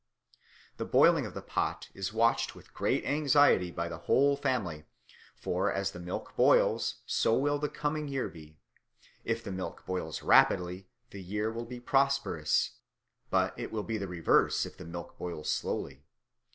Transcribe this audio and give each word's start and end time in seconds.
The 0.77 0.85
boiling 0.85 1.27
of 1.27 1.35
the 1.35 1.43
pot 1.43 1.89
is 1.93 2.11
watched 2.11 2.55
with 2.55 2.73
great 2.73 3.05
anxiety 3.05 3.69
by 3.69 3.87
the 3.87 3.99
whole 3.99 4.35
family, 4.35 4.85
for 5.35 5.71
as 5.71 5.91
the 5.91 5.99
milk 5.99 6.35
boils, 6.35 7.03
so 7.05 7.37
will 7.37 7.59
the 7.59 7.69
coming 7.69 8.07
year 8.07 8.27
be. 8.27 8.57
If 9.23 9.43
the 9.43 9.51
milk 9.51 9.85
boils 9.85 10.23
rapidly, 10.23 10.87
the 11.11 11.21
year 11.21 11.51
will 11.51 11.65
be 11.67 11.79
prosperous; 11.79 12.79
but 13.29 13.53
it 13.59 13.71
will 13.71 13.83
be 13.83 13.99
the 13.99 14.07
reverse 14.07 14.65
if 14.65 14.75
the 14.75 14.85
milk 14.85 15.19
boils 15.19 15.51
slowly. 15.51 16.03